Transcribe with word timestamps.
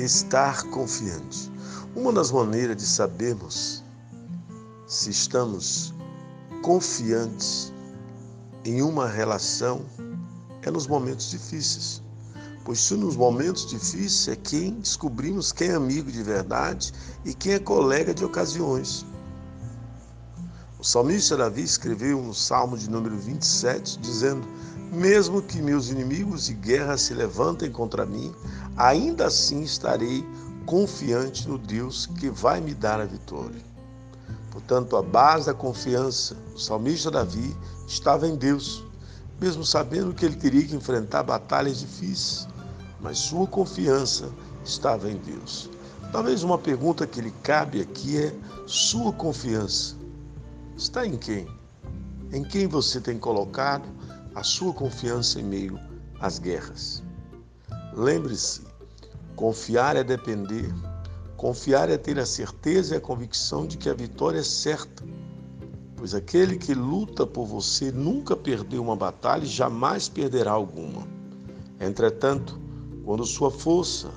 Estar 0.00 0.62
confiante. 0.70 1.52
Uma 1.94 2.10
das 2.10 2.30
maneiras 2.30 2.74
de 2.74 2.86
sabermos 2.86 3.84
se 4.86 5.10
estamos 5.10 5.92
confiantes 6.62 7.70
em 8.64 8.80
uma 8.80 9.06
relação 9.06 9.84
é 10.62 10.70
nos 10.70 10.86
momentos 10.86 11.30
difíceis. 11.30 12.02
Pois 12.64 12.80
se 12.80 12.94
nos 12.94 13.14
momentos 13.14 13.66
difíceis 13.66 14.28
é 14.28 14.36
quem 14.36 14.80
descobrimos 14.80 15.52
quem 15.52 15.68
é 15.68 15.74
amigo 15.74 16.10
de 16.10 16.22
verdade 16.22 16.94
e 17.22 17.34
quem 17.34 17.52
é 17.52 17.58
colega 17.58 18.14
de 18.14 18.24
ocasiões. 18.24 19.04
O 20.78 20.82
salmista 20.82 21.36
Davi 21.36 21.60
escreveu 21.60 22.22
no 22.22 22.32
Salmo 22.32 22.78
de 22.78 22.88
número 22.88 23.18
27, 23.18 23.98
dizendo: 23.98 24.48
Mesmo 24.90 25.42
que 25.42 25.60
meus 25.60 25.90
inimigos 25.90 26.46
de 26.46 26.54
guerra 26.54 26.96
se 26.96 27.12
levantem 27.12 27.70
contra 27.70 28.06
mim, 28.06 28.34
ainda 28.76 29.26
assim 29.26 29.62
estarei 29.62 30.24
confiante 30.66 31.48
no 31.48 31.58
Deus 31.58 32.06
que 32.06 32.30
vai 32.30 32.60
me 32.60 32.74
dar 32.74 33.00
a 33.00 33.04
vitória. 33.04 33.60
Portanto, 34.50 34.96
a 34.96 35.02
base 35.02 35.46
da 35.46 35.54
confiança 35.54 36.34
do 36.52 36.58
salmista 36.58 37.10
Davi 37.10 37.56
estava 37.86 38.26
em 38.26 38.36
Deus, 38.36 38.84
mesmo 39.40 39.64
sabendo 39.64 40.12
que 40.12 40.24
ele 40.24 40.36
teria 40.36 40.66
que 40.66 40.74
enfrentar 40.74 41.22
batalhas 41.22 41.80
difíceis, 41.80 42.48
mas 43.00 43.18
sua 43.18 43.46
confiança 43.46 44.30
estava 44.64 45.10
em 45.10 45.16
Deus. 45.16 45.70
Talvez 46.12 46.42
uma 46.42 46.58
pergunta 46.58 47.06
que 47.06 47.20
lhe 47.20 47.30
cabe 47.42 47.80
aqui 47.80 48.18
é: 48.18 48.34
sua 48.66 49.12
confiança 49.12 49.96
está 50.76 51.06
em 51.06 51.16
quem? 51.16 51.46
Em 52.32 52.44
quem 52.44 52.66
você 52.66 53.00
tem 53.00 53.18
colocado 53.18 53.88
a 54.34 54.42
sua 54.42 54.72
confiança 54.72 55.40
em 55.40 55.44
meio 55.44 55.78
às 56.20 56.38
guerras? 56.38 57.02
Lembre-se, 57.92 58.62
confiar 59.36 59.96
é 59.96 60.04
depender, 60.04 60.72
confiar 61.36 61.88
é 61.88 61.96
ter 61.96 62.18
a 62.18 62.26
certeza 62.26 62.94
e 62.94 62.98
a 62.98 63.00
convicção 63.00 63.66
de 63.66 63.76
que 63.76 63.88
a 63.88 63.94
vitória 63.94 64.38
é 64.38 64.42
certa, 64.42 65.04
pois 65.96 66.14
aquele 66.14 66.56
que 66.56 66.74
luta 66.74 67.26
por 67.26 67.46
você 67.46 67.90
nunca 67.90 68.36
perdeu 68.36 68.82
uma 68.82 68.96
batalha 68.96 69.44
e 69.44 69.48
jamais 69.48 70.08
perderá 70.08 70.52
alguma. 70.52 71.06
Entretanto, 71.80 72.60
quando 73.04 73.24
sua 73.24 73.50
força 73.50 74.10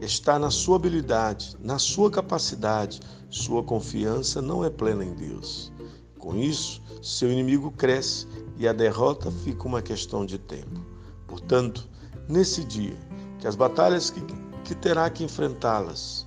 está 0.00 0.38
na 0.38 0.50
sua 0.50 0.76
habilidade, 0.76 1.56
na 1.60 1.78
sua 1.78 2.10
capacidade, 2.10 3.00
sua 3.30 3.62
confiança 3.62 4.40
não 4.40 4.64
é 4.64 4.70
plena 4.70 5.04
em 5.04 5.14
Deus. 5.14 5.72
Com 6.18 6.36
isso, 6.36 6.82
seu 7.02 7.30
inimigo 7.30 7.70
cresce 7.70 8.26
e 8.56 8.66
a 8.66 8.72
derrota 8.72 9.30
fica 9.30 9.66
uma 9.66 9.80
questão 9.80 10.26
de 10.26 10.38
tempo. 10.38 10.80
Portanto, 11.26 11.88
nesse 12.28 12.64
dia, 12.64 12.96
que 13.38 13.46
as 13.46 13.54
batalhas 13.54 14.10
que, 14.10 14.20
que 14.68 14.74
terá 14.74 15.08
que 15.08 15.24
enfrentá-las, 15.24 16.26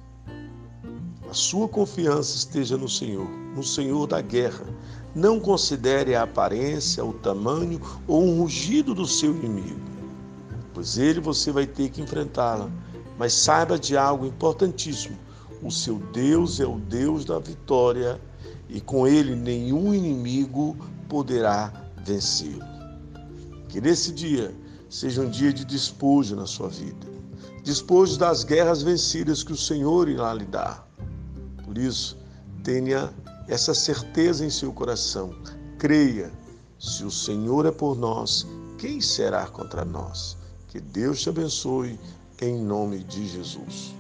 a 1.30 1.32
sua 1.32 1.70
confiança 1.70 2.36
esteja 2.36 2.76
no 2.76 2.90
Senhor, 2.90 3.30
no 3.56 3.64
Senhor 3.64 4.08
da 4.08 4.20
guerra. 4.20 4.66
Não 5.14 5.40
considere 5.40 6.16
a 6.16 6.24
aparência, 6.24 7.06
o 7.06 7.14
tamanho 7.14 7.80
ou 8.08 8.28
o 8.28 8.42
rugido 8.42 8.96
do 8.96 9.06
seu 9.06 9.36
inimigo, 9.36 9.80
pois 10.74 10.98
ele 10.98 11.20
você 11.20 11.52
vai 11.52 11.68
ter 11.68 11.92
que 11.92 12.02
enfrentá-la. 12.02 12.68
Mas 13.16 13.32
saiba 13.34 13.78
de 13.78 13.96
algo 13.96 14.26
importantíssimo: 14.26 15.20
o 15.62 15.70
seu 15.70 16.00
Deus 16.12 16.60
é 16.60 16.66
o 16.66 16.80
Deus 16.80 17.24
da 17.24 17.38
vitória 17.38 18.20
e 18.68 18.82
com 18.82 19.06
ele 19.06 19.36
nenhum 19.36 19.94
inimigo 19.94 20.76
poderá 21.08 21.72
vencê-lo. 22.04 22.66
Que 23.70 23.80
nesse 23.80 24.12
dia 24.12 24.52
seja 24.90 25.22
um 25.22 25.30
dia 25.30 25.54
de 25.54 25.64
despojo 25.64 26.36
na 26.36 26.48
sua 26.48 26.70
vida, 26.70 27.21
despojo 27.64 28.18
das 28.18 28.44
guerras 28.44 28.82
vencidas 28.82 29.44
que 29.44 29.54
o 29.54 29.58
Senhor 29.58 30.10
irá 30.10 30.34
lhe 30.34 30.46
dar. 30.46 30.88
Por 31.64 31.78
isso, 31.78 32.18
tenha 32.64 33.14
essa 33.48 33.74
certeza 33.74 34.46
em 34.46 34.50
seu 34.50 34.72
coração. 34.72 35.34
Creia, 35.78 36.32
se 36.80 37.04
o 37.04 37.12
Senhor 37.12 37.66
é 37.66 37.72
por 37.72 37.98
nós, 37.98 38.48
quem 38.78 39.00
será 39.00 39.48
contra 39.48 39.86
nós? 39.86 40.38
Que 40.68 40.80
Deus 40.80 41.22
te 41.22 41.30
abençoe 41.30 42.00
em 42.42 42.58
nome 42.58 43.04
de 43.04 43.28
Jesus. 43.28 43.94